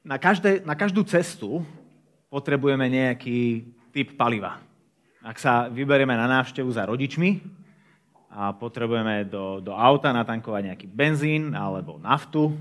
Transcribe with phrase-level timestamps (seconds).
[0.00, 1.60] Na, každé, na každú cestu
[2.32, 4.56] potrebujeme nejaký typ paliva.
[5.20, 7.44] Ak sa vyberieme na návštevu za rodičmi
[8.32, 12.56] a potrebujeme do, do auta natankovať nejaký benzín alebo naftu,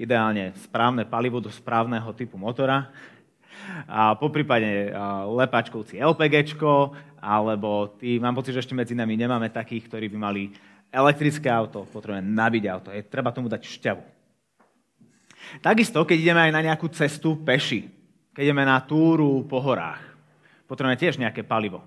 [0.00, 2.88] ideálne správne palivo do správneho typu motora,
[3.84, 4.96] a po prípade
[5.28, 10.42] lepačkovci LPGčko, alebo tí, mám pocit, že ešte medzi nami nemáme takých, ktorí by mali
[10.88, 14.21] elektrické auto, potrebujeme nabiť auto, je treba tomu dať šťavu.
[15.60, 17.88] Takisto, keď ideme aj na nejakú cestu peši,
[18.32, 20.00] keď ideme na túru po horách,
[20.64, 21.84] potrebujeme tiež nejaké palivo.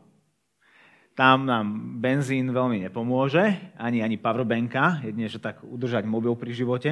[1.16, 6.92] Tam nám benzín veľmi nepomôže, ani, ani powerbanka, jedine, že tak udržať mobil pri živote,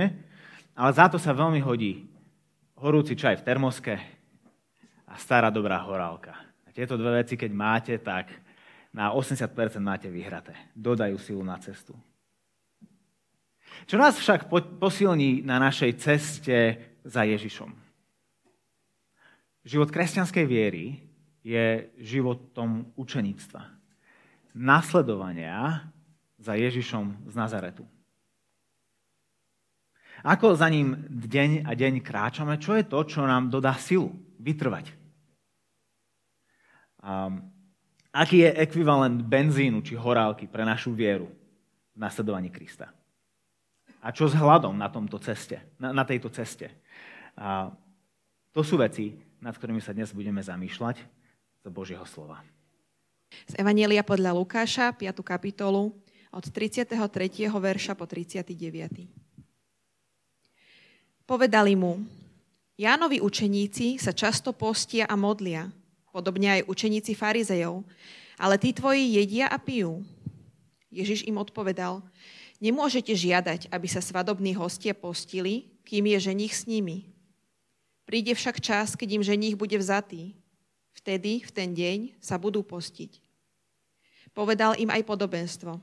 [0.74, 2.08] ale za to sa veľmi hodí
[2.80, 3.96] horúci čaj v termoske
[5.06, 6.34] a stará dobrá horálka.
[6.64, 8.32] A tieto dve veci, keď máte, tak
[8.96, 9.52] na 80%
[9.84, 10.56] máte vyhraté.
[10.74, 11.94] Dodajú silu na cestu.
[13.86, 14.48] Čo nás však
[14.80, 16.58] posilní na našej ceste
[17.04, 17.72] za Ježišom?
[19.64, 21.00] Život kresťanskej viery
[21.44, 23.62] je životom učeníctva.
[24.56, 25.88] Nasledovania
[26.40, 27.88] za Ježišom z Nazaretu.
[30.24, 32.56] Ako za ním deň a deň kráčame?
[32.56, 34.96] Čo je to, čo nám dodá silu vytrvať?
[37.04, 37.52] Um,
[38.16, 41.28] aký je ekvivalent benzínu či horálky pre našu vieru
[41.92, 42.88] v nasledovaní Krista?
[44.04, 46.68] A čo s hladom na, tomto ceste, na, na tejto ceste.
[47.40, 47.72] A
[48.52, 51.00] to sú veci, nad ktorými sa dnes budeme zamýšľať
[51.64, 52.44] z Božieho slova.
[53.48, 55.24] Z Evanielia podľa Lukáša, 5.
[55.24, 55.96] kapitolu,
[56.34, 56.98] od 33.
[57.48, 58.52] verša po 39.
[61.24, 62.04] Povedali mu,
[62.74, 65.70] Jánovi učeníci sa často postia a modlia,
[66.10, 67.86] podobne aj učeníci farizejov,
[68.42, 70.02] ale tí tvoji jedia a pijú.
[70.90, 72.02] Ježiš im odpovedal,
[72.64, 77.12] Nemôžete žiadať, aby sa svadobní hostia postili, kým je ženich s nimi.
[78.08, 80.32] Príde však čas, keď im ženich bude vzatý.
[80.96, 83.20] Vtedy, v ten deň, sa budú postiť.
[84.32, 85.76] Povedal im aj podobenstvo.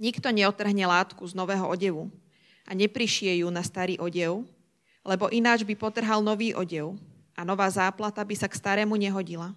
[0.00, 2.08] Nikto neotrhne látku z nového odevu
[2.64, 4.48] a neprišie ju na starý odev,
[5.04, 6.96] lebo ináč by potrhal nový odev
[7.36, 9.52] a nová záplata by sa k starému nehodila.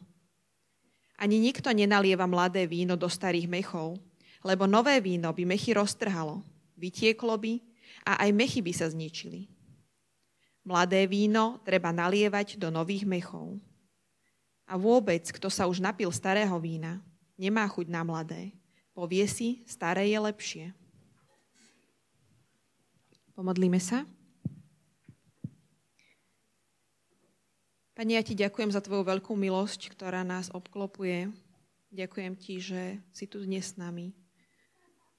[1.16, 3.96] Ani nikto nenalieva mladé víno do starých mechov,
[4.44, 6.44] lebo nové víno by mechy roztrhalo,
[6.80, 7.60] vytieklo by
[8.08, 9.52] a aj mechy by sa zničili.
[10.64, 13.58] Mladé víno treba nalievať do nových mechov.
[14.70, 17.02] A vôbec, kto sa už napil starého vína,
[17.34, 18.54] nemá chuť na mladé.
[18.94, 20.66] Povie si, staré je lepšie.
[23.34, 24.06] Pomodlíme sa.
[27.96, 31.32] Pani, ja ti ďakujem za tvoju veľkú milosť, ktorá nás obklopuje.
[31.90, 34.14] Ďakujem ti, že si tu dnes s nami.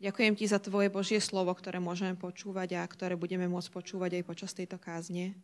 [0.01, 4.25] Ďakujem ti za tvoje Božie slovo, ktoré môžeme počúvať a ktoré budeme môcť počúvať aj
[4.25, 5.37] počas tejto kázne.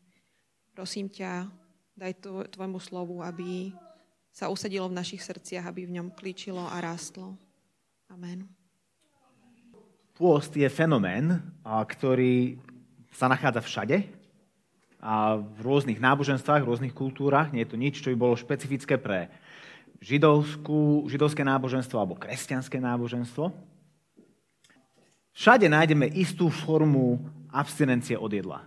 [0.73, 1.45] Prosím ťa,
[1.93, 2.25] daj
[2.57, 3.77] tvojmu slovu, aby
[4.33, 7.37] sa usadilo v našich srdciach, aby v ňom klíčilo a rástlo.
[8.09, 8.49] Amen.
[10.17, 12.57] Pôst je fenomén, ktorý
[13.13, 14.09] sa nachádza všade
[15.05, 17.53] a v rôznych náboženstvách, v rôznych kultúrach.
[17.53, 19.29] Nie je to nič, čo by bolo špecifické pre
[20.01, 23.76] židovskú, židovské náboženstvo alebo kresťanské náboženstvo.
[25.37, 27.21] Všade nájdeme istú formu
[27.53, 28.65] abstinencie od jedla.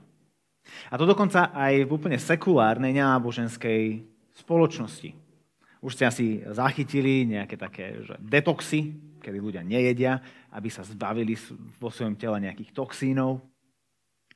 [0.93, 4.05] A to dokonca aj v úplne sekulárnej, nenáboženskej
[4.37, 5.17] spoločnosti.
[5.81, 10.21] Už ste asi zachytili nejaké také že detoxy, kedy ľudia nejedia,
[10.53, 11.33] aby sa zbavili
[11.81, 13.41] vo svojom tele nejakých toxínov.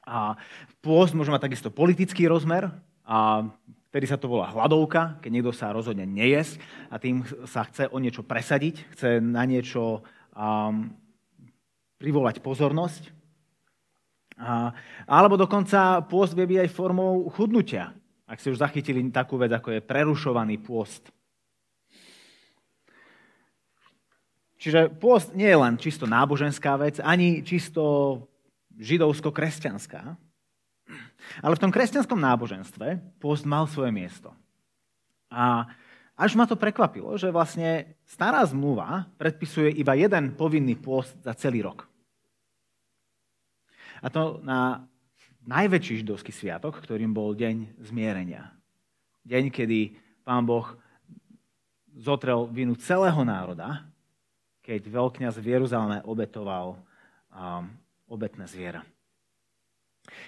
[0.02, 0.34] A
[0.82, 2.74] pôst môže mať takisto politický rozmer,
[3.04, 3.44] a
[3.92, 6.56] vtedy sa to volá hladovka, keď niekto sa rozhodne nejesť
[6.88, 10.02] a tým sa chce o niečo presadiť, chce na niečo
[10.32, 10.88] um,
[12.04, 13.16] privolať pozornosť.
[14.36, 14.76] A,
[15.08, 17.96] alebo dokonca pôst vie byť aj formou chudnutia.
[18.28, 21.08] Ak ste už zachytili takú vec, ako je prerušovaný pôst.
[24.60, 27.84] Čiže pôst nie je len čisto náboženská vec, ani čisto
[28.80, 30.20] židovsko-kresťanská.
[31.40, 34.36] Ale v tom kresťanskom náboženstve pôst mal svoje miesto.
[35.32, 35.68] A
[36.20, 41.64] až ma to prekvapilo, že vlastne stará zmluva predpisuje iba jeden povinný pôst za celý
[41.64, 41.93] rok.
[44.04, 44.84] A to na
[45.48, 48.52] najväčší židovský sviatok, ktorým bol deň zmierenia.
[49.24, 49.96] Deň, kedy
[50.28, 50.76] pán Boh
[51.96, 53.88] zotrel vinu celého národa,
[54.60, 56.76] keď veľkňaz v Jeruzaleme obetoval
[57.32, 57.68] um,
[58.08, 58.84] obetné zviera.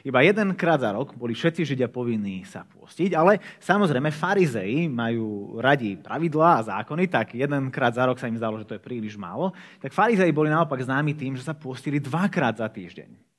[0.07, 5.99] Iba jedenkrát za rok boli všetci Židia povinní sa pôstiť, ale samozrejme farizei majú radi
[5.99, 9.51] pravidlá a zákony, tak jedenkrát za rok sa im zdalo, že to je príliš málo.
[9.83, 13.34] Tak farizei boli naopak známi tým, že sa pôstili dvakrát za týždeň.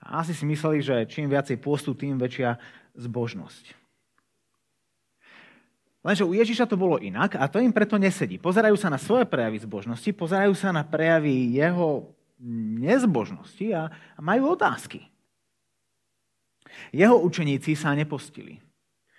[0.00, 2.56] A asi si mysleli, že čím viacej postu, tým väčšia
[2.96, 3.76] zbožnosť.
[6.00, 8.40] Lenže u Ježiša to bolo inak a to im preto nesedí.
[8.40, 12.16] Pozerajú sa na svoje prejavy zbožnosti, pozerajú sa na prejavy jeho
[12.80, 15.04] nezbožnosti a, majú otázky.
[16.88, 18.56] Jeho učeníci sa nepostili.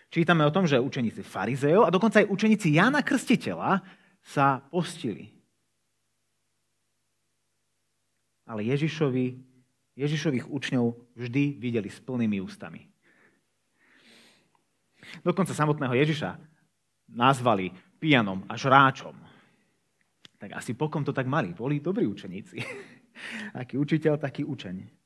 [0.10, 3.86] Čítame o tom, že učeníci farizejov a dokonca aj učeníci Jana Krstiteľa
[4.26, 5.30] sa postili.
[8.50, 9.51] Ale Ježišovi,
[9.96, 12.88] Ježišových učňov vždy videli s plnými ústami.
[15.26, 16.40] Dokonca samotného Ježiša
[17.12, 19.14] nazvali pijanom a žráčom.
[20.40, 21.54] Tak asi pokom to tak mali.
[21.54, 22.58] Boli dobrí učeníci.
[23.62, 25.02] Aký učiteľ, taký učeň.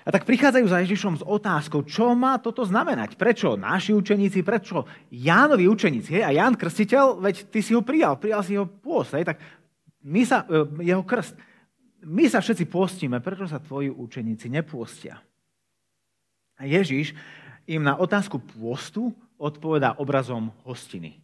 [0.00, 3.20] A tak prichádzajú za Ježišom s otázkou, čo má toto znamenať?
[3.20, 6.18] Prečo naši učeníci, prečo Jánovi učeníci?
[6.18, 6.24] Hej?
[6.24, 9.12] A Ján Krstiteľ, veď ty si ho prijal, prijal si jeho pôst.
[9.12, 9.28] Hej?
[9.28, 9.36] Tak
[10.08, 11.36] my sa, e, jeho krst.
[12.00, 15.20] My sa všetci postíme, prečo sa tvoji učeníci nepôstia?
[16.56, 17.12] A Ježiš
[17.68, 21.20] im na otázku pôstu odpovedá obrazom hostiny.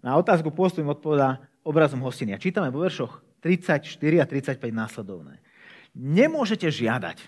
[0.00, 2.32] Na otázku pôstu im odpovedá obrazom hostiny.
[2.32, 3.84] A čítame vo veršoch 34
[4.20, 5.40] a 35 následovné.
[5.96, 7.20] Nemôžete žiadať,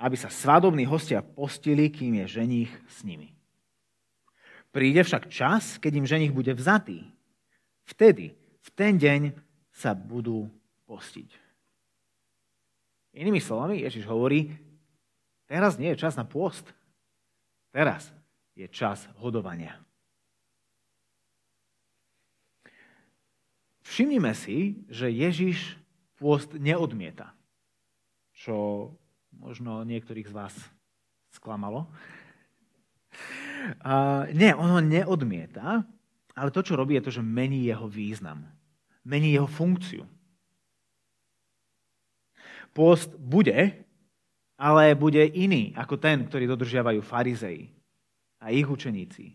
[0.00, 3.36] aby sa svadobní hostia postili, kým je ženich s nimi.
[4.72, 7.04] Príde však čas, keď im ženich bude vzatý.
[7.84, 9.49] Vtedy, v ten deň
[9.80, 10.44] sa budú
[10.84, 11.32] postiť.
[13.16, 14.52] Inými slovami, Ježiš hovorí,
[15.48, 16.68] teraz nie je čas na pôst.
[17.72, 18.12] Teraz
[18.52, 19.80] je čas hodovania.
[23.80, 25.74] Všimnime si, že Ježiš
[26.20, 27.32] pôst neodmieta,
[28.36, 28.86] čo
[29.34, 30.54] možno niektorých z vás
[31.32, 31.88] sklamalo.
[33.82, 35.82] Uh, nie, on ho neodmieta,
[36.38, 38.46] ale to, čo robí, je to, že mení jeho význam.
[39.04, 40.04] Mení jeho funkciu.
[42.70, 43.82] Pôst bude,
[44.60, 47.72] ale bude iný ako ten, ktorý dodržiavajú farizei
[48.38, 49.34] a ich učeníci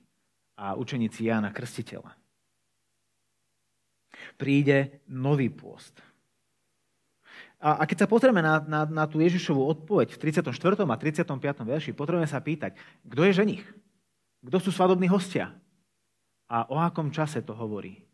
[0.56, 2.16] a učeníci Jána Krstiteľa.
[4.40, 6.00] Príde nový pôst.
[7.60, 10.54] A, a keď sa pozrieme na, na, na tú Ježišovú odpoveď v 34.
[10.54, 11.66] a 35.
[11.66, 13.66] verši, potrebujeme sa pýtať, kto je ženich?
[14.46, 15.52] Kto sú svadobní hostia?
[16.46, 18.06] A o akom čase to hovorí?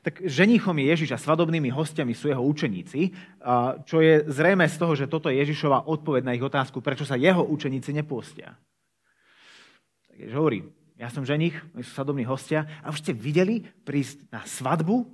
[0.00, 3.12] Tak ženichom je Ježiš a svadobnými hostiami sú jeho učeníci,
[3.84, 7.20] čo je zrejme z toho, že toto je Ježišova odpoveď na ich otázku, prečo sa
[7.20, 8.56] jeho učeníci nepôstia.
[10.08, 10.64] Tak hovorí,
[10.96, 15.04] ja som ženich, my sú svadobní hostia a už ste videli prísť na svadbu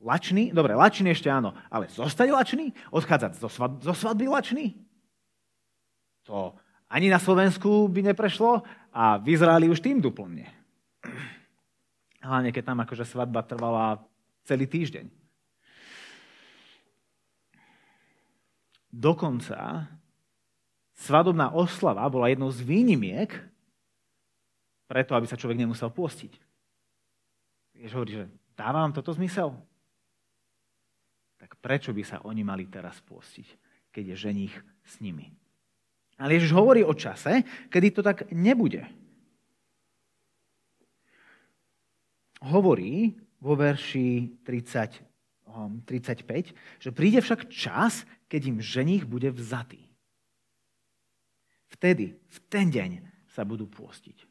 [0.00, 0.52] lačný?
[0.52, 2.72] Dobre, lačný ešte áno, ale zostať lačný?
[2.92, 4.76] Odchádzať zo, svad- zo svadby lačný?
[6.28, 6.52] To
[6.88, 9.36] ani na Slovensku by neprešlo a v
[9.68, 10.48] už tým duplne.
[12.24, 14.00] Hlavne, keď tam akože svadba trvala
[14.48, 15.06] celý týždeň.
[18.88, 19.84] Dokonca
[20.96, 23.28] svadobná oslava bola jednou z výnimiek
[24.88, 26.32] preto, aby sa človek nemusel pôstiť.
[27.76, 29.52] Jež hovorí, že dáva vám toto zmysel?
[31.36, 33.46] Tak prečo by sa oni mali teraz pôstiť,
[33.92, 35.30] keď je ženich s nimi?
[36.18, 38.82] Ale Ježiš hovorí o čase, kedy to tak nebude.
[42.42, 45.08] Hovorí, vo verši 30,
[45.86, 49.82] 35, že príde však čas, keď im ženich bude vzatý.
[51.68, 52.90] Vtedy, v ten deň
[53.30, 54.26] sa budú pôstiť.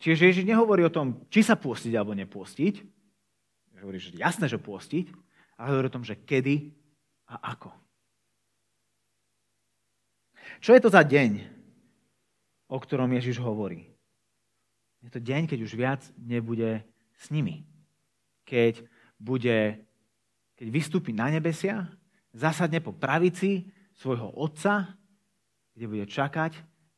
[0.00, 2.74] Čiže Ježiš nehovorí o tom, či sa pôstiť alebo nepôstiť.
[3.84, 5.12] Hovorí, že jasné, že pôstiť,
[5.60, 6.72] ale hovorí o tom, že kedy
[7.28, 7.68] a ako.
[10.60, 11.40] Čo je to za deň,
[12.68, 13.92] o ktorom Ježiš hovorí?
[15.04, 16.80] Je to deň, keď už viac nebude
[17.20, 17.68] s nimi
[18.44, 18.84] keď,
[19.16, 19.80] bude,
[20.56, 21.88] keď vystúpi na nebesia,
[22.32, 24.94] zasadne po pravici svojho otca,
[25.74, 26.54] kde bude čakať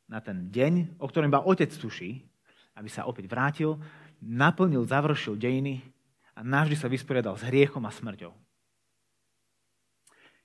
[0.07, 2.23] na ten deň, o ktorom iba otec tuší,
[2.77, 3.81] aby sa opäť vrátil,
[4.21, 5.81] naplnil, završil dejiny
[6.37, 8.33] a navždy sa vysporiadal s hriechom a smrťou.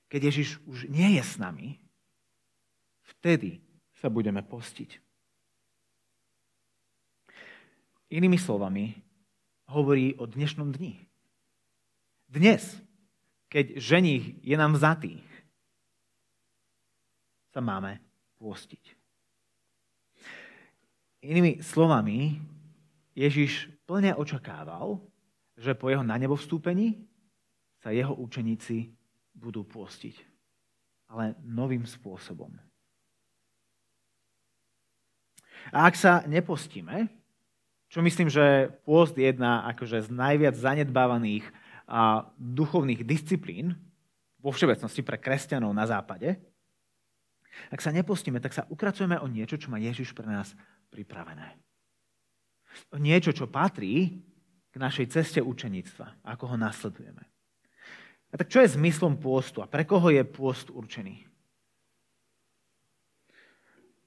[0.08, 1.80] Keď Ježiš už nie je s nami,
[3.16, 3.64] vtedy
[3.96, 5.00] sa budeme postiť.
[8.12, 8.92] Inými slovami,
[9.72, 11.00] hovorí o dnešnom dni.
[12.28, 12.76] Dnes,
[13.48, 15.24] keď ženich je nám vzatý,
[17.52, 18.00] sa máme
[18.36, 18.96] pôstiť.
[21.24, 22.40] Inými slovami,
[23.16, 25.00] Ježiš plne očakával,
[25.56, 27.04] že po jeho na nebo vstúpení
[27.80, 28.92] sa jeho učeníci
[29.36, 30.16] budú pôstiť.
[31.12, 32.48] Ale novým spôsobom.
[35.70, 37.21] A ak sa nepostíme,
[37.92, 41.44] čo myslím, že pôst je jedna akože z najviac zanedbávaných
[41.84, 43.76] a duchovných disciplín,
[44.40, 46.40] vo všeobecnosti pre kresťanov na západe,
[47.68, 50.56] ak sa nepostíme, tak sa ukracujeme o niečo, čo má Ježiš pre nás
[50.88, 51.60] pripravené.
[52.90, 54.24] O niečo, čo patrí
[54.72, 57.22] k našej ceste učeníctva, ako ho nasledujeme.
[58.32, 61.28] A tak čo je zmyslom pôstu a pre koho je pôst určený?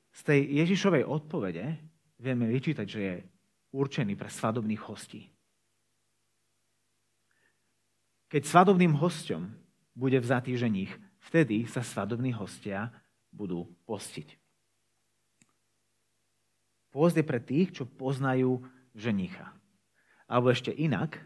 [0.10, 1.77] Z tej Ježišovej odpovede
[2.18, 3.15] vieme vyčítať, že je
[3.75, 5.27] určený pre svadobných hostí.
[8.32, 9.51] Keď svadobným hostom
[9.91, 10.91] bude vzatý ženich,
[11.27, 12.89] vtedy sa svadobní hostia
[13.36, 14.39] budú postiť.
[16.96, 18.63] Je pre tých, čo poznajú
[18.96, 19.51] ženicha.
[20.32, 21.20] Alebo ešte inak,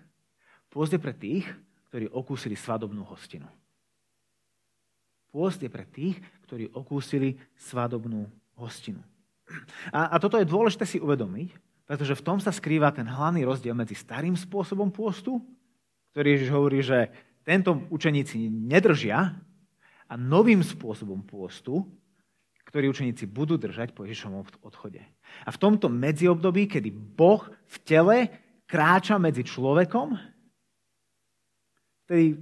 [0.74, 1.46] je pre tých,
[1.94, 3.46] ktorí okúsili svadobnú hostinu.
[5.29, 6.18] Pôst pre tých,
[6.50, 8.25] ktorí okúsili svadobnú
[8.58, 9.06] hostinu.
[9.94, 11.53] A, a toto je dôležité si uvedomiť,
[11.89, 15.41] pretože v tom sa skrýva ten hlavný rozdiel medzi starým spôsobom pôstu,
[16.13, 17.10] ktorý Ježiš hovorí, že
[17.41, 19.34] tento učeníci nedržia,
[20.10, 21.86] a novým spôsobom pôstu,
[22.65, 25.01] ktorý učeníci budú držať po Ježišovom odchode.
[25.46, 28.17] A v tomto medziobdobí, kedy Boh v tele
[28.65, 30.17] kráča medzi človekom,
[32.05, 32.41] vtedy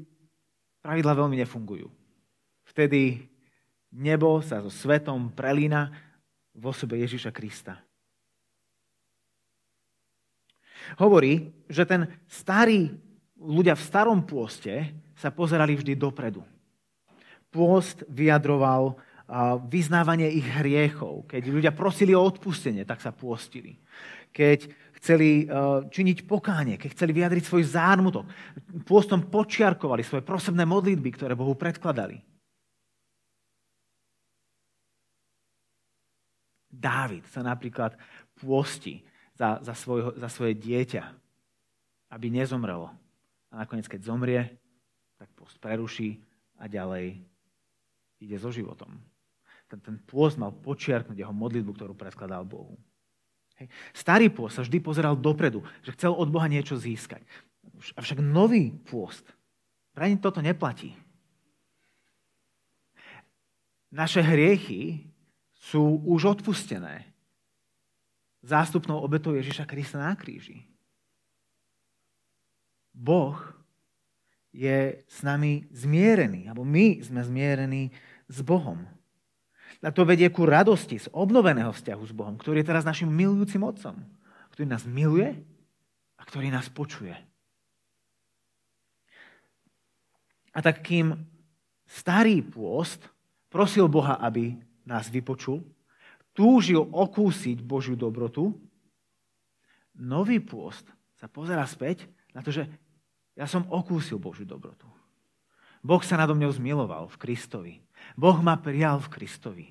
[0.80, 1.92] pravidla veľmi nefungujú.
[2.68, 3.28] Vtedy
[3.92, 5.92] nebo sa so svetom prelína
[6.56, 7.87] v osobe Ježiša Krista.
[10.96, 12.96] Hovorí, že ten starý
[13.36, 16.42] ľudia v starom pôste sa pozerali vždy dopredu.
[17.52, 18.96] Pôst vyjadroval
[19.68, 21.28] vyznávanie ich hriechov.
[21.28, 23.76] Keď ľudia prosili o odpustenie, tak sa pôstili.
[24.32, 25.46] Keď chceli
[25.92, 28.26] činiť pokánie, keď chceli vyjadriť svoj zármutok,
[28.88, 32.24] pôstom počiarkovali svoje prosebné modlitby, ktoré Bohu predkladali.
[36.72, 37.98] Dávid sa napríklad
[38.38, 39.02] pôsti
[39.38, 41.04] za, za, svojho, za svoje dieťa,
[42.10, 42.90] aby nezomrelo.
[43.54, 44.42] A nakoniec, keď zomrie,
[45.22, 46.18] tak post preruší
[46.58, 47.22] a ďalej
[48.18, 48.98] ide so životom.
[49.70, 52.76] Ten, ten pôst mal počiarknúť jeho modlitbu, ktorú predkladal Bohu.
[53.62, 53.70] Hej.
[53.94, 57.22] Starý pôst sa vždy pozeral dopredu, že chcel od Boha niečo získať.
[57.94, 59.26] Avšak nový pôst
[59.94, 60.94] pre toto neplatí.
[63.90, 65.10] Naše hriechy
[65.58, 67.17] sú už odpustené
[68.48, 70.64] zástupnou obetou Ježiša Krista na kríži.
[72.96, 73.36] Boh
[74.56, 77.92] je s nami zmierený, alebo my sme zmierení
[78.32, 78.88] s Bohom.
[79.84, 83.62] A to vedie ku radosti z obnoveného vzťahu s Bohom, ktorý je teraz našim milujúcim
[83.62, 84.00] Otcom,
[84.56, 85.38] ktorý nás miluje
[86.18, 87.14] a ktorý nás počuje.
[90.58, 91.14] A tak kým
[91.86, 93.06] starý pôst
[93.54, 94.58] prosil Boha, aby
[94.90, 95.62] nás vypočul,
[96.38, 98.54] túžil okúsiť Božiu dobrotu,
[99.98, 100.86] nový pôst
[101.18, 102.70] sa pozera späť na to, že
[103.34, 104.86] ja som okúsil Božiu dobrotu.
[105.82, 107.74] Boh sa nado mňou zmiloval v Kristovi.
[108.14, 109.68] Boh ma prijal v Kristovi.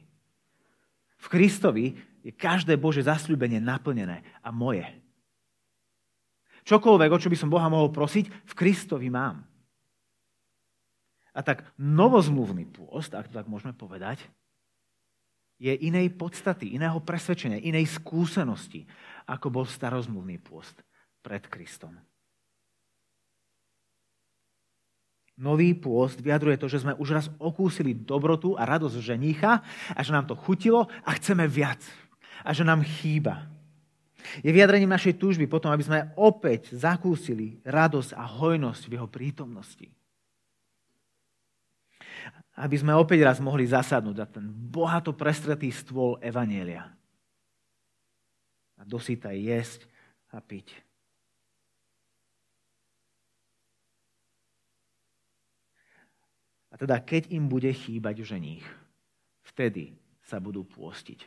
[1.23, 1.95] V Kristovi
[2.27, 4.87] je každé Bože zasľúbenie naplnené a moje.
[6.67, 9.47] Čokoľvek, o čo by som Boha mohol prosiť, v Kristovi mám.
[11.31, 14.19] A tak novozmluvný pôst, ak to tak môžeme povedať,
[15.57, 18.85] je inej podstaty, iného presvedčenia, inej skúsenosti,
[19.25, 20.77] ako bol starozmluvný pôst
[21.25, 21.97] pred Kristom.
[25.37, 29.61] Nový pôst vyjadruje to, že sme už raz okúsili dobrotu a radosť ženícha
[29.93, 31.85] a že nám to chutilo a chceme viac.
[32.41, 33.45] A že nám chýba.
[34.41, 39.93] Je vyjadrením našej túžby potom, aby sme opäť zakúsili radosť a hojnosť v jeho prítomnosti.
[42.57, 46.89] Aby sme opäť raz mohli zasadnúť za ten bohato prestretý stôl Evanielia.
[48.81, 49.85] A dosyta jesť
[50.33, 50.73] a piť.
[56.73, 58.65] A teda keď im bude chýbať ženích,
[59.49, 61.25] vtedy sa budú pôstiť.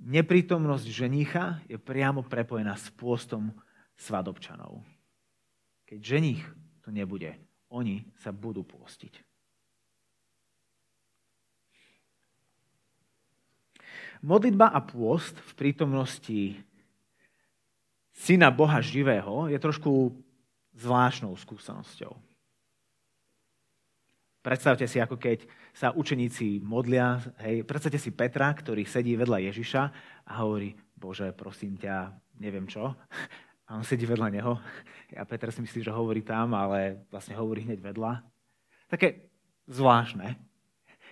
[0.00, 3.52] Neprítomnosť ženicha je priamo prepojená s pôstom
[4.00, 4.80] svadobčanov.
[5.86, 6.42] Keď ženich
[6.80, 7.36] to nebude,
[7.68, 9.29] oni sa budú pôstiť.
[14.20, 16.60] Modlitba a pôst v prítomnosti
[18.12, 20.12] syna Boha živého je trošku
[20.76, 22.12] zvláštnou skúsenosťou.
[24.40, 29.82] Predstavte si, ako keď sa učeníci modlia, hej, predstavte si Petra, ktorý sedí vedľa Ježiša
[30.28, 32.92] a hovorí, Bože, prosím ťa, neviem čo.
[33.70, 34.58] A on sedí vedľa neho.
[35.16, 38.20] A Peter si myslí, že hovorí tam, ale vlastne hovorí hneď vedľa.
[38.90, 39.30] Také
[39.70, 40.36] zvláštne.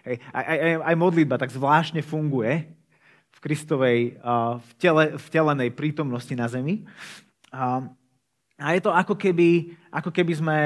[0.04, 2.77] Hej, aj, aj, aj modlitba tak zvláštne funguje
[3.38, 4.18] v Kristovej
[4.58, 6.82] v tele, vtelenej prítomnosti na zemi.
[7.54, 7.86] A,
[8.74, 10.58] je to ako keby, ako keby sme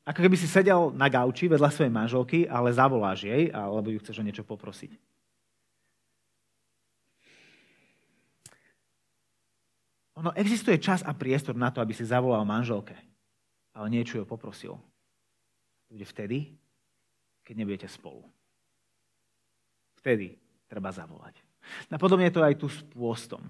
[0.00, 4.18] Ako keby si sedel na gauči vedľa svojej manželky, ale zavoláš jej, alebo ju chceš
[4.18, 4.90] o niečo poprosiť.
[10.18, 12.96] Ono existuje čas a priestor na to, aby si zavolal manželke,
[13.76, 14.74] ale niečo ju poprosil.
[15.86, 16.58] Bude vtedy,
[17.46, 18.24] keď nebudete spolu.
[20.00, 21.38] Vtedy treba zavolať.
[21.88, 23.42] Napodobne je to aj tu s pôstom.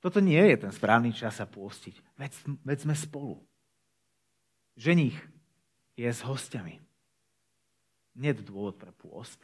[0.00, 1.98] Toto nie je ten správny čas sa pôstiť.
[2.14, 3.42] Veď, veď sme spolu.
[4.76, 5.16] Ženich
[5.96, 6.78] je s hostiami.
[8.16, 9.40] Nie je dôvod pre pôst.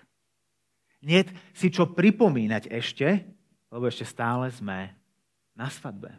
[1.03, 3.27] Nie si čo pripomínať ešte,
[3.73, 4.93] lebo ešte stále sme
[5.57, 6.15] na svadbe.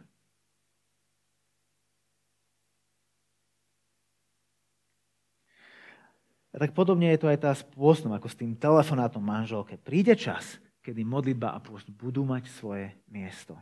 [6.53, 9.73] A tak podobne je to aj tá s pôstom, ako s tým telefonátom manželke.
[9.81, 13.55] Príde čas, kedy modlitba a pôst budú mať svoje miesto.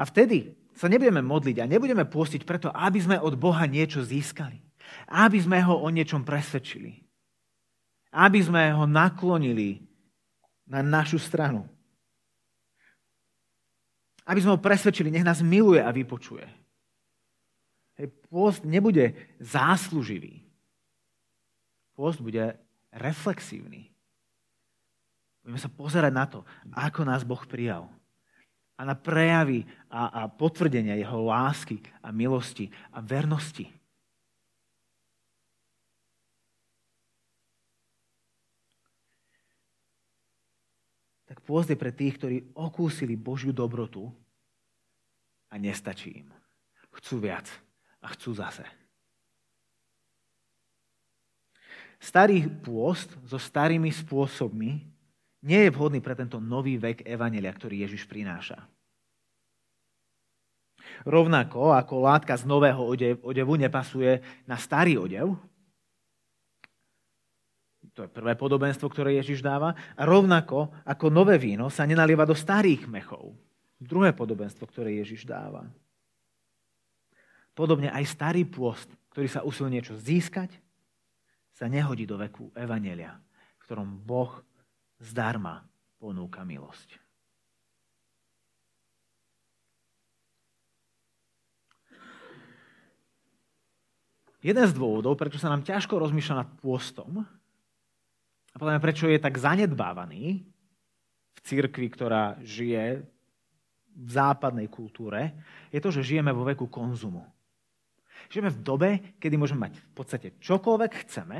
[0.00, 4.56] A vtedy sa nebudeme modliť a nebudeme pôstiť preto, aby sme od Boha niečo získali.
[5.12, 7.04] Aby sme ho o niečom presvedčili.
[8.16, 9.84] Aby sme ho naklonili
[10.64, 11.68] na našu stranu.
[14.26, 16.48] Aby sme ho presvedčili, nech nás miluje a vypočuje.
[18.28, 20.44] Pôst nebude zásluživý.
[21.96, 22.56] Pôst bude
[22.92, 23.95] reflexívny.
[25.46, 26.42] Budeme sa pozerať na to,
[26.74, 27.86] ako nás Boh prijal.
[28.74, 33.70] A na prejavy a, a potvrdenia jeho lásky a milosti a vernosti.
[41.30, 44.10] Tak pôzde pre tých, ktorí okúsili Božiu dobrotu
[45.46, 46.28] a nestačí im.
[46.90, 47.46] Chcú viac
[48.02, 48.66] a chcú zase.
[52.02, 54.95] Starý pôst so starými spôsobmi
[55.46, 58.66] nie je vhodný pre tento nový vek Evanelia, ktorý Ježiš prináša.
[61.06, 62.82] Rovnako ako látka z nového
[63.22, 65.38] odevu nepasuje na starý odev,
[67.96, 72.36] to je prvé podobenstvo, ktoré Ježiš dáva, a rovnako ako nové víno sa nenalieva do
[72.36, 73.32] starých mechov.
[73.80, 75.64] Druhé podobenstvo, ktoré Ježiš dáva.
[77.56, 80.52] Podobne aj starý pôst, ktorý sa usil niečo získať,
[81.56, 83.16] sa nehodí do veku Evanelia,
[83.56, 84.44] v ktorom Boh
[85.00, 85.64] zdarma
[86.00, 87.00] ponúka milosť.
[94.46, 97.26] Jeden z dôvodov, prečo sa nám ťažko rozmýšľa nad pôstom,
[98.52, 100.40] a potom prečo je tak zanedbávaný
[101.36, 103.04] v cirkvi, ktorá žije
[103.96, 105.36] v západnej kultúre,
[105.68, 107.26] je to, že žijeme vo veku konzumu.
[108.32, 111.38] Žijeme v dobe, kedy môžeme mať v podstate čokoľvek chceme,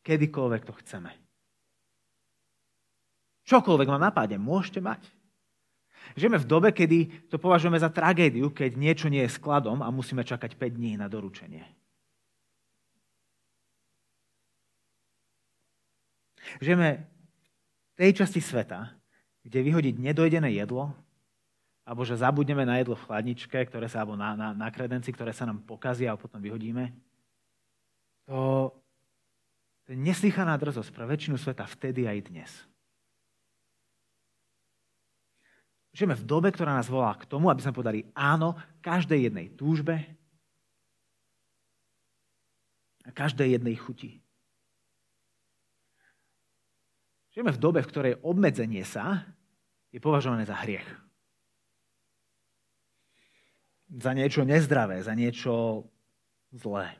[0.00, 1.12] kedykoľvek to chceme.
[3.50, 5.02] Čokoľvek vám napáde, môžete mať.
[6.14, 10.22] Žijeme v dobe, kedy to považujeme za tragédiu, keď niečo nie je skladom a musíme
[10.22, 11.66] čakať 5 dní na doručenie.
[16.62, 18.94] Žijeme v tej časti sveta,
[19.42, 20.94] kde vyhodiť nedojdené jedlo,
[21.82, 25.34] alebo že zabudneme na jedlo v chladničke, ktoré sa, alebo na, na, na kredenci, ktoré
[25.34, 26.94] sa nám pokazia a potom vyhodíme,
[28.30, 28.70] to,
[29.86, 32.69] to je neslychaná drzosť pre väčšinu sveta vtedy aj dnes.
[35.90, 39.98] Žijeme v dobe, ktorá nás volá k tomu, aby sme podali áno každej jednej túžbe
[43.02, 44.22] a každej jednej chuti.
[47.34, 49.26] Žijeme v dobe, v ktorej obmedzenie sa
[49.90, 50.86] je považované za hriech.
[53.90, 55.86] Za niečo nezdravé, za niečo
[56.54, 56.94] zlé.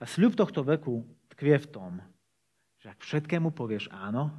[0.00, 1.04] A sľub tohto veku
[1.36, 1.92] tkvie v tom,
[2.80, 4.32] že ak všetkému povieš áno,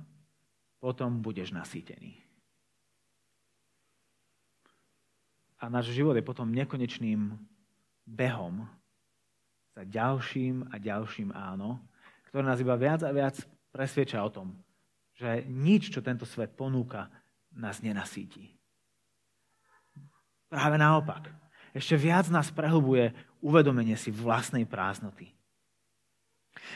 [0.77, 2.17] potom budeš nasýtený.
[5.57, 7.33] A náš život je potom nekonečným
[8.05, 8.69] behom
[9.73, 11.81] za ďalším a ďalším áno,
[12.29, 13.41] ktoré nás iba viac a viac
[13.73, 14.53] presvieča o tom,
[15.17, 17.09] že nič, čo tento svet ponúka,
[17.57, 18.53] nás nenasíti.
[20.45, 21.33] Práve naopak.
[21.73, 25.33] Ešte viac nás prehlbuje uvedomenie si vlastnej prázdnoty.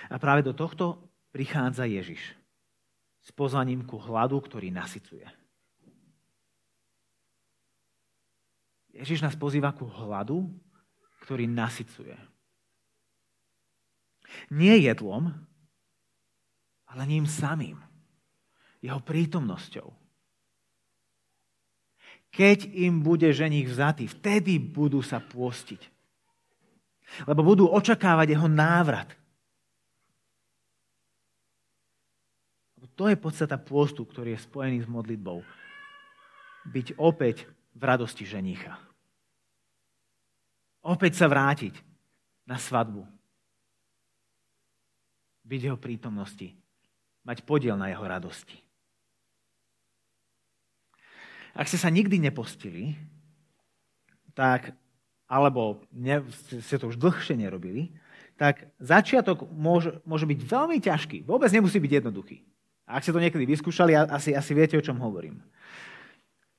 [0.10, 0.98] A práve do tohto
[1.30, 2.40] prichádza Ježiš
[3.21, 5.25] s pozvaním ku hladu, ktorý nasycuje.
[8.91, 10.51] Ježiš nás pozýva ku hladu,
[11.23, 12.17] ktorý nasycuje.
[14.51, 15.31] Nie jedlom,
[16.91, 17.79] ale ním samým.
[18.81, 19.93] Jeho prítomnosťou.
[22.31, 25.81] Keď im bude ženich vzatý, vtedy budú sa pôstiť.
[27.27, 29.12] Lebo budú očakávať jeho návrat.
[33.02, 35.42] To je podstata pôstu, ktorý je spojený s modlitbou.
[36.70, 38.78] Byť opäť v radosti ženicha.
[40.86, 41.74] Opäť sa vrátiť
[42.46, 43.02] na svadbu
[45.42, 46.54] byť jeho prítomnosti,
[47.26, 48.62] mať podiel na jeho radosti.
[51.58, 53.02] Ak ste sa nikdy nepostili,
[54.38, 54.78] tak,
[55.26, 57.98] alebo ne, ste to už dlhšie nerobili,
[58.38, 61.26] tak začiatok môže, môže byť veľmi ťažký.
[61.26, 62.46] Vôbec nemusí byť jednoduchý.
[62.86, 65.39] Ak ste to niekedy vyskúšali, asi, asi viete, o čom hovorím.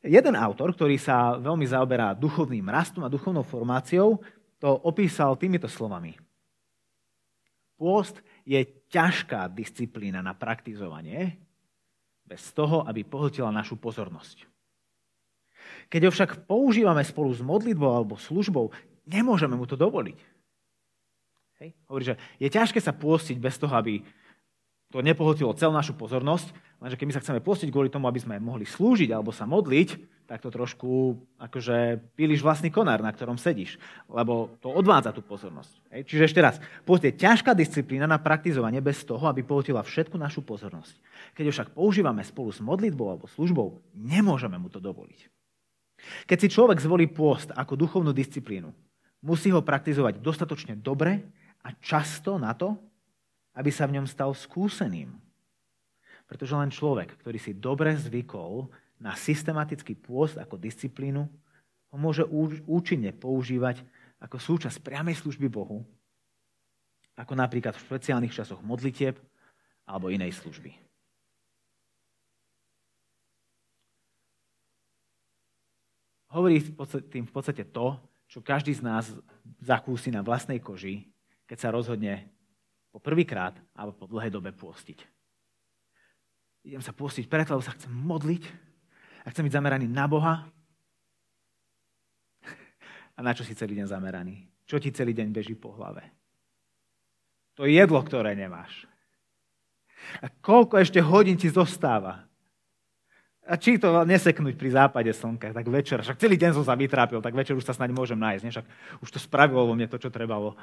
[0.02, 4.18] Jeden autor, ktorý sa veľmi zaoberá duchovným rastom a duchovnou formáciou,
[4.58, 6.18] to opísal týmito slovami.
[7.78, 11.38] Pôst je ťažká disciplína na praktizovanie,
[12.22, 14.46] bez toho, aby pohltila našu pozornosť.
[15.92, 18.72] Keď ho však používame spolu s modlitbou alebo službou,
[19.04, 20.18] nemôžeme mu to dovoliť.
[21.60, 21.68] Hej?
[21.86, 24.00] Hovorí, že je ťažké sa pôstiť bez toho, aby
[24.92, 26.52] to nepohltilo celú našu pozornosť,
[26.84, 30.20] lenže keď my sa chceme postiť kvôli tomu, aby sme mohli slúžiť alebo sa modliť,
[30.28, 33.76] tak to trošku akože píliš vlastný konár, na ktorom sedíš,
[34.08, 35.72] lebo to odvádza tú pozornosť.
[35.92, 36.00] Hej.
[36.08, 40.40] Čiže ešte raz, post je ťažká disciplína na praktizovanie bez toho, aby pohltila všetku našu
[40.44, 40.94] pozornosť.
[41.36, 45.28] Keď ho však používame spolu s modlitbou alebo službou, nemôžeme mu to dovoliť.
[46.28, 48.72] Keď si človek zvolí pôst ako duchovnú disciplínu,
[49.22, 51.22] musí ho praktizovať dostatočne dobre
[51.62, 52.74] a často na to,
[53.52, 55.12] aby sa v ňom stal skúseným.
[56.24, 61.28] Pretože len človek, ktorý si dobre zvykol na systematický pôst ako disciplínu,
[61.92, 62.24] ho môže
[62.64, 63.84] účinne používať
[64.22, 65.84] ako súčasť priamej služby Bohu,
[67.18, 69.20] ako napríklad v špeciálnych časoch modlitieb
[69.84, 70.72] alebo inej služby.
[76.32, 76.64] Hovorí
[77.12, 79.04] tým v podstate to, čo každý z nás
[79.60, 81.12] zakúsi na vlastnej koži,
[81.44, 82.32] keď sa rozhodne
[82.92, 85.00] po prvýkrát alebo po dlhej dobe pôstiť.
[86.62, 88.44] Idem sa pôstiť preto, lebo sa chcem modliť
[89.24, 90.46] a chcem byť zameraný na Boha.
[93.16, 94.46] A na čo si celý deň zameraný?
[94.68, 96.06] Čo ti celý deň beží po hlave?
[97.58, 98.86] To jedlo, ktoré nemáš.
[100.22, 102.24] A koľko ešte hodín ti zostáva?
[103.42, 107.18] A či to neseknúť pri západe slnka, tak večer, však celý deň som sa vytrápil,
[107.18, 108.66] tak večer už sa snáď môžem nájsť, však
[109.02, 110.54] už to spravilo vo mne to, čo trebalo.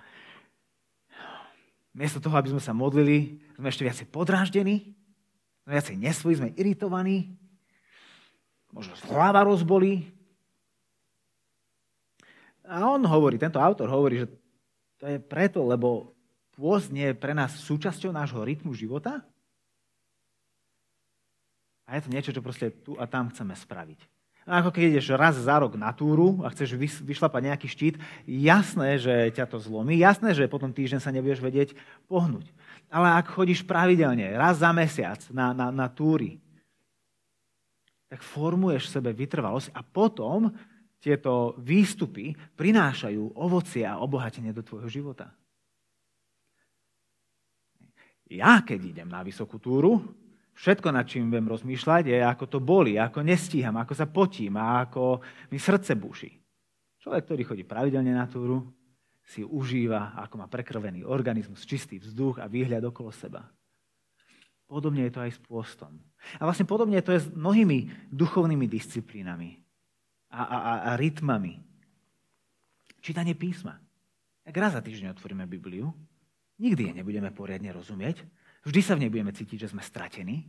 [1.94, 4.94] Miesto toho, aby sme sa modlili, sme ešte viacej podráždení,
[5.66, 7.34] sme viacej nesvojí, sme iritovaní,
[8.70, 10.06] možno hlava rozbolí.
[12.70, 14.28] A on hovorí, tento autor hovorí, že
[15.02, 16.14] to je preto, lebo
[16.54, 19.26] pôst nie je pre nás súčasťou nášho rytmu života
[21.90, 24.19] a je to niečo, čo proste tu a tam chceme spraviť.
[24.50, 26.74] A ako keď ideš raz za rok na túru a chceš
[27.06, 31.78] vyšlapať nejaký štít, jasné, že ťa to zlomí, jasné, že potom týždeň sa nebudeš vedieť
[32.10, 32.50] pohnúť.
[32.90, 36.42] Ale ak chodíš pravidelne, raz za mesiac na, na, na túry,
[38.10, 40.50] tak formuješ v sebe vytrvalosť a potom
[40.98, 45.30] tieto výstupy prinášajú ovocie a obohatenie do tvojho života.
[48.30, 50.02] Ja, keď idem na vysokú túru,
[50.60, 54.84] Všetko, nad čím viem rozmýšľať, je, ako to boli, ako nestíham, ako sa potím a
[54.84, 56.36] ako mi srdce buší.
[57.00, 58.68] Človek, ktorý chodí pravidelne na túru,
[59.24, 63.48] si užíva, ako má prekrvený organizmus, čistý vzduch a výhľad okolo seba.
[64.68, 65.96] Podobne je to aj s pôstom.
[66.38, 69.64] A vlastne podobne je to aj s mnohými duchovnými disciplínami
[70.28, 71.56] a, a, a, a rytmami.
[73.00, 73.80] Čítanie písma.
[74.44, 75.96] Ak raz za týždeň otvoríme Bibliu,
[76.60, 78.28] nikdy je nebudeme poriadne rozumieť,
[78.68, 80.48] Vždy sa v nej budeme cítiť, že sme stratení.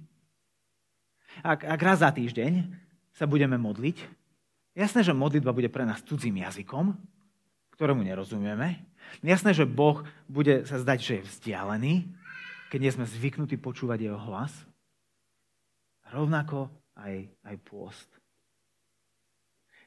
[1.47, 2.67] Ak, ak raz za týždeň
[3.15, 4.03] sa budeme modliť,
[4.75, 6.99] jasné, že modlitba bude pre nás cudzím jazykom,
[7.79, 8.83] ktorému nerozumieme.
[9.23, 11.95] Jasné, že Boh bude sa zdať, že je vzdialený,
[12.69, 14.53] keď nie sme zvyknutí počúvať jeho hlas.
[16.11, 18.11] Rovnako aj, aj pôst.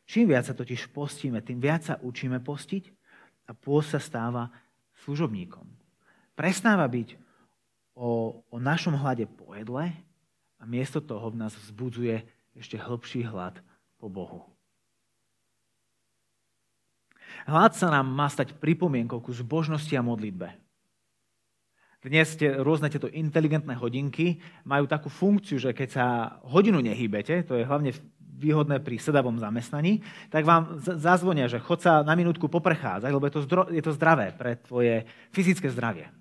[0.04, 2.84] Čím viac sa totiž postíme, tým viac sa učíme postiť
[3.48, 4.52] a pôst sa stáva
[5.04, 5.64] služobníkom.
[6.36, 7.23] Prestáva byť
[7.94, 9.94] o, o našom hlade po jedle
[10.60, 12.26] a miesto toho v nás vzbudzuje
[12.58, 13.58] ešte hĺbší hlad
[13.98, 14.46] po Bohu.
[17.50, 20.54] Hlad sa nám má stať pripomienkou ku zbožnosti a modlitbe.
[22.04, 26.06] Dnes tie, rôzne tieto inteligentné hodinky majú takú funkciu, že keď sa
[26.44, 32.04] hodinu nehýbete, to je hlavne výhodné pri sedavom zamestnaní, tak vám zazvonia, že chod sa
[32.04, 36.12] na minútku poprechádzať, lebo je to, zdro, je to zdravé pre tvoje fyzické zdravie.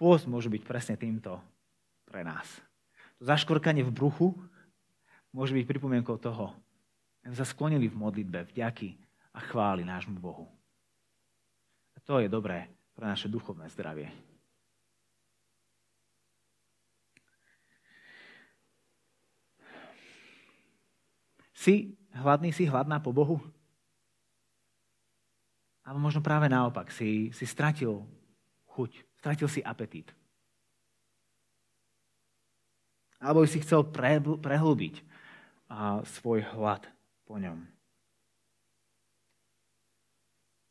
[0.00, 1.36] Pôst môže byť presne týmto
[2.08, 2.48] pre nás.
[3.20, 4.32] To zaškorkanie v bruchu
[5.28, 6.56] môže byť pripomienkou toho,
[7.20, 8.96] že sa sklonili v modlitbe vďaky
[9.36, 10.48] a chváli nášmu Bohu.
[11.92, 14.08] A to je dobré pre naše duchovné zdravie.
[21.52, 23.36] Si hladný, si hladná po Bohu?
[25.84, 28.00] Alebo možno práve naopak, si, si stratil
[28.72, 30.08] chuť, stratil si apetít.
[33.20, 33.84] Alebo si chcel
[34.40, 35.04] prehlbiť
[36.08, 36.88] svoj hlad
[37.28, 37.60] po ňom.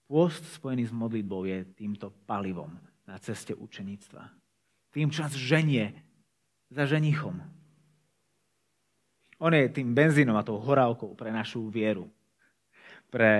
[0.09, 2.73] Pôst spojený s modlitbou je týmto palivom
[3.05, 4.25] na ceste učeníctva.
[4.89, 5.93] Tým čas ženie
[6.73, 7.37] za ženichom.
[9.37, 12.09] On je tým benzínom a tou horálkou pre našu vieru.
[13.13, 13.33] Pre,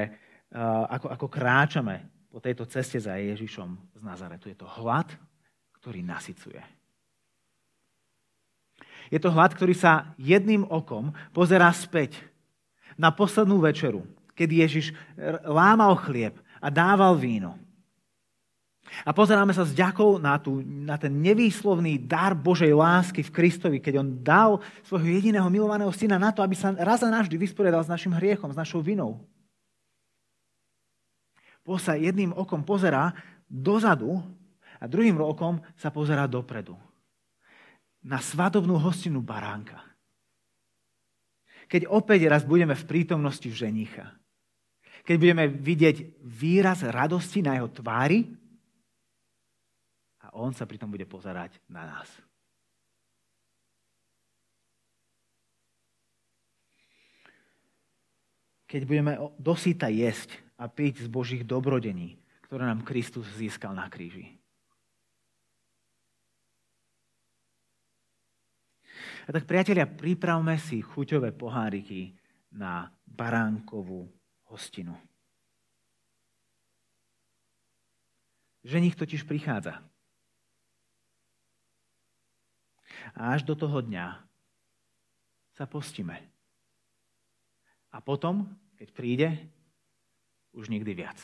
[0.54, 4.50] uh, ako, ako kráčame po tejto ceste za Ježišom z Nazaretu.
[4.50, 5.10] Je to hlad,
[5.82, 6.62] ktorý nasycuje.
[9.10, 12.22] Je to hlad, ktorý sa jedným okom pozerá späť
[12.94, 14.06] na poslednú večeru,
[14.38, 14.86] keď Ježiš
[15.48, 17.58] lámal chlieb a dával víno.
[19.06, 23.78] A pozeráme sa s ďakou na, tú, na ten nevýslovný dar Božej lásky v Kristovi,
[23.78, 27.86] keď on dal svojho jediného milovaného syna na to, aby sa raz a navždy vysporiadal
[27.86, 29.22] s našim hriechom, s našou vinou.
[31.78, 33.14] Sa jedným okom pozerá
[33.46, 34.26] dozadu
[34.82, 36.74] a druhým okom sa pozerá dopredu.
[38.02, 39.78] Na svadobnú hostinu baránka.
[41.70, 44.18] Keď opäť raz budeme v prítomnosti ženicha,
[45.06, 48.26] keď budeme vidieť výraz radosti na jeho tvári
[50.26, 52.10] a on sa pritom bude pozerať na nás.
[58.70, 64.36] Keď budeme dosýta jesť a piť z Božích dobrodení, ktoré nám Kristus získal na kríži.
[69.24, 72.18] A tak, priatelia, pripravme si chuťové poháriky
[72.52, 74.10] na baránkovú
[74.50, 74.98] hostinu.
[78.66, 79.80] Ženich totiž prichádza.
[83.16, 84.18] A až do toho dňa
[85.56, 86.20] sa postíme.
[87.94, 89.30] A potom, keď príde,
[90.60, 91.16] už nikdy viac.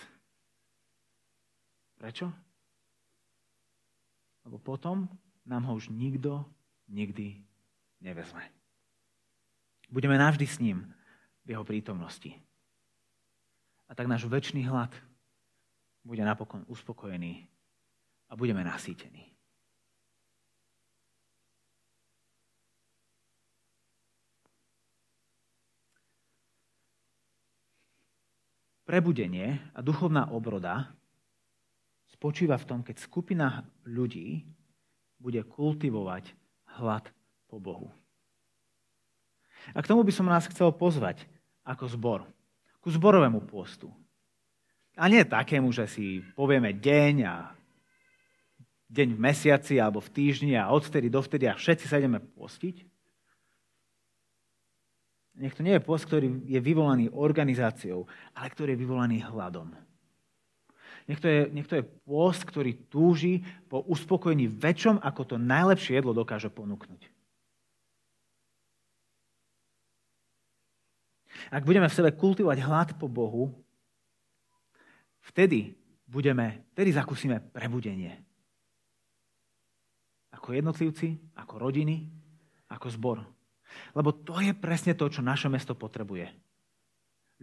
[1.99, 2.31] Prečo?
[4.47, 5.11] Lebo potom
[5.43, 6.47] nám ho už nikto
[6.87, 7.43] nikdy
[7.99, 8.47] nevezme.
[9.91, 10.95] Budeme navždy s ním
[11.45, 12.31] v jeho prítomnosti.
[13.85, 14.95] A tak náš väčší hlad
[16.01, 17.45] bude napokon uspokojený
[18.29, 19.34] a budeme nasýtení.
[28.85, 30.93] Prebudenie a duchovná obroda
[32.05, 34.45] spočíva v tom, keď skupina ľudí
[35.17, 36.29] bude kultivovať
[36.77, 37.09] hlad
[37.49, 37.89] po Bohu.
[39.73, 41.25] A k tomu by som nás chcel pozvať
[41.65, 42.19] ako zbor
[42.77, 43.89] ku zborovému postu.
[44.93, 47.57] A nie takému, že si povieme deň a
[48.93, 52.94] deň v mesiaci alebo v týždni a odvtedy dovtedy a všetci sa ideme postiť.
[55.35, 59.75] Nech to nie je post, ktorý je vyvolaný organizáciou, ale ktorý je vyvolaný hladom.
[61.05, 66.01] Nech to, je, nech to je post, ktorý túži po uspokojení väčšom, ako to najlepšie
[66.01, 67.13] jedlo dokáže ponúknuť.
[71.51, 73.53] Ak budeme v sebe kultivovať hlad po Bohu,
[75.29, 78.17] vtedy budeme, vtedy zakúsime prebudenie.
[80.33, 82.07] Ako jednotlivci, ako rodiny,
[82.71, 83.34] ako zbor.
[83.93, 86.31] Lebo to je presne to, čo naše mesto potrebuje.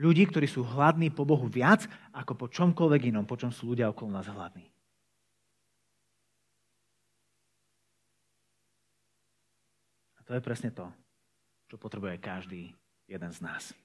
[0.01, 1.85] Ľudí, ktorí sú hladní po Bohu viac,
[2.17, 4.65] ako po čomkoľvek inom, po čom sú ľudia okolo nás hladní.
[10.17, 10.89] A to je presne to,
[11.69, 12.73] čo potrebuje každý
[13.05, 13.77] jeden z nás.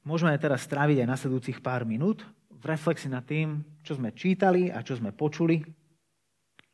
[0.00, 4.80] Môžeme teraz stráviť aj nasledujúcich pár minút v reflexii nad tým, čo sme čítali a
[4.80, 5.60] čo sme počuli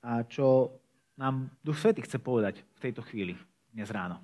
[0.07, 0.79] a čo
[1.19, 3.35] nám Duch Svety chce povedať v tejto chvíli,
[3.75, 4.23] dnes ráno.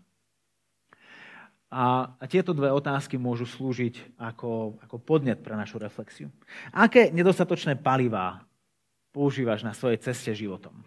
[1.73, 6.31] A, a tieto dve otázky môžu slúžiť ako, ako podnet pre našu reflexiu.
[6.71, 8.47] Aké nedostatočné palivá
[9.11, 10.87] používaš na svojej ceste životom?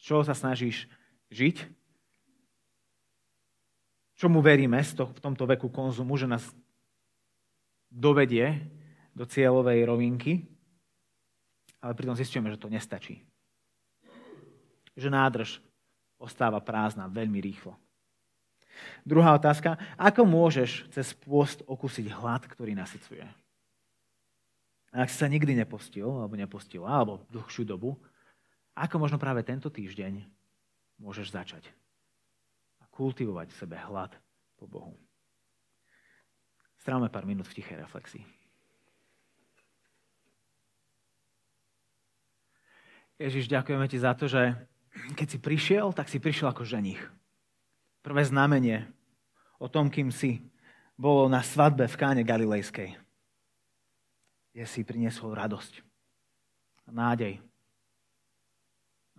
[0.00, 0.90] Z čoho sa snažíš
[1.30, 1.68] žiť
[4.20, 6.44] čomu veríme v tomto veku konzumu, že nás
[7.88, 8.68] dovedie
[9.16, 10.49] do cieľovej rovinky,
[11.80, 13.24] ale pritom zistíme, že to nestačí.
[14.94, 15.58] Že nádrž
[16.20, 17.74] ostáva prázdna veľmi rýchlo.
[19.04, 19.76] Druhá otázka.
[19.96, 23.24] Ako môžeš cez pôst okusiť hlad, ktorý nasycuje?
[24.90, 27.96] A ak si sa nikdy nepostil, alebo nepostila, alebo dlhšiu dobu,
[28.74, 30.24] ako možno práve tento týždeň
[30.98, 31.64] môžeš začať?
[33.00, 34.12] kultivovať v sebe hlad
[34.60, 34.92] po Bohu.
[36.76, 38.28] Strávame pár minút v tichej reflexii.
[43.20, 44.56] Ježiš, ďakujeme ti za to, že
[45.12, 47.04] keď si prišiel, tak si prišiel ako ženich.
[48.00, 48.88] Prvé znamenie
[49.60, 50.40] o tom, kým si,
[50.96, 52.96] bolo na svadbe v Káne Galilejskej,
[54.52, 55.84] kde si priniesol radosť
[56.88, 57.40] nádej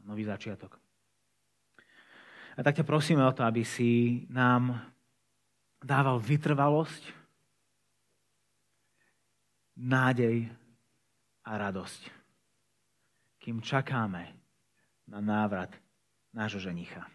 [0.01, 0.81] nový začiatok.
[2.57, 4.81] A tak ťa prosíme o to, aby si nám
[5.81, 7.05] dával vytrvalosť,
[9.77, 10.49] nádej
[11.45, 12.20] a radosť,
[13.41, 14.37] kým čakáme
[15.09, 15.73] na návrat
[16.29, 17.09] nášho ženicha,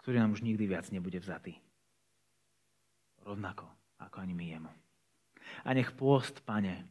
[0.00, 1.60] ktorý nám už nikdy viac nebude vzatý.
[3.20, 3.68] Rovnako
[4.00, 4.72] ako ani my jemu.
[5.62, 6.88] A nech pôst, pane,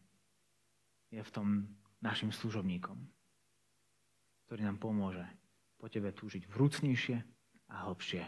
[1.10, 1.48] je v tom
[2.06, 3.02] našim služobníkom,
[4.46, 5.26] ktorý nám pomôže
[5.82, 7.18] po tebe túžiť vrúcnejšie
[7.72, 8.24] a hlbšie.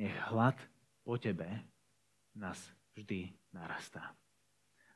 [0.00, 0.58] Nech hlad
[1.06, 1.46] po tebe
[2.34, 2.58] nás
[2.96, 4.14] vždy narastá.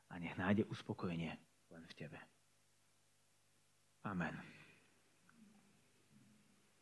[0.09, 1.37] A nech nájde uspokojenie
[1.69, 2.19] len v tebe.
[4.03, 4.58] Amen.